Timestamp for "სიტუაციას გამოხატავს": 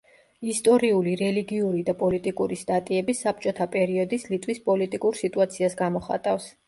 5.21-6.51